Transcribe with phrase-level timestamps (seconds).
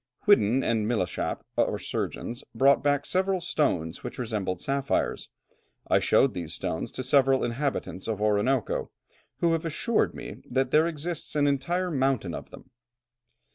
[0.25, 5.29] Whiddon and Milechappe, our surgeon, brought back several stones which resembled sapphires.
[5.87, 8.89] I showed these stones to several inhabitants of Orinoco,
[9.41, 12.71] who have assured me that there exists an entire mountain of them."